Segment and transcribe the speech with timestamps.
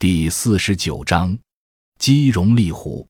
[0.00, 1.36] 第四十九章，
[1.98, 3.06] 鸡茸栗糊。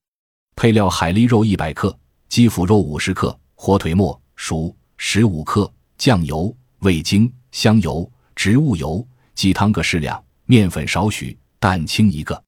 [0.57, 12.43] 配料：海蛎肉一百克，鸡脯肉五十克，火腿末熟十五克，酱油、味精、香油、植物油、鸡汤各适量，面粉少许，蛋清一个。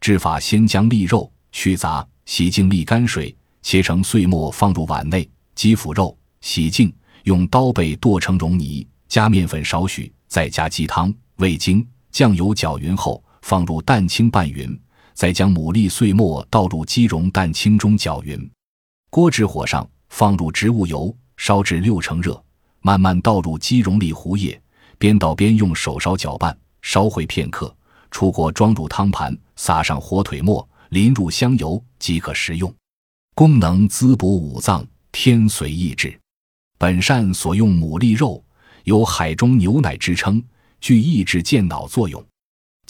[0.00, 5.28] 制法：先将栗肉去杂，洗净沥干水，切成碎末放入碗内。
[5.56, 6.94] 鸡脯肉洗净，
[7.24, 14.78] 用刀背剁成绒泥，加面粉少许，再加鸡汤、味精、酱油搅匀后，放入蛋清拌匀，
[15.14, 18.50] 再将牡蛎碎末倒入鸡茸蛋清中搅匀。
[19.10, 22.42] 锅置火上，放入植物油，烧至六成热，
[22.80, 24.60] 慢慢倒入鸡茸栗糊液，
[24.98, 27.74] 边倒边用手烧搅拌，烧会片刻。
[28.10, 32.72] 出锅装入汤盘，撒上火腿末，淋入香油即可食用。
[33.36, 36.18] 功能滋补五脏，天髓益智。
[36.76, 38.42] 本膳所用牡蛎肉
[38.84, 40.42] 有海中牛奶之称，
[40.80, 42.24] 具益智健脑作用。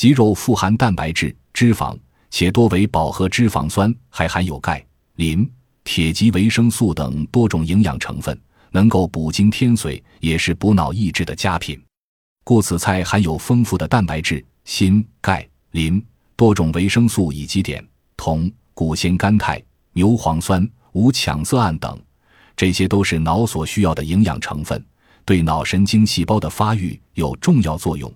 [0.00, 1.94] 鸡肉富含蛋白质、脂肪，
[2.30, 4.82] 且多为饱和脂肪酸，还含有钙、
[5.16, 5.46] 磷、
[5.84, 8.40] 铁及维生素等多种营养成分，
[8.70, 11.78] 能够补精添髓，也是补脑益智的佳品。
[12.44, 14.42] 故此菜含有丰富的蛋白质。
[14.64, 16.02] 锌、钙、磷
[16.34, 19.62] 多种维生素以及碘、铜、谷酰甘肽、
[19.92, 22.00] 牛磺酸、无羟色胺等，
[22.56, 24.82] 这些都是脑所需要的营养成分，
[25.26, 28.10] 对脑神经细胞的发育有重要作用，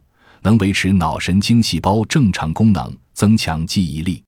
[0.45, 4.23] 能维持脑神经细胞正常功能，增强记忆力。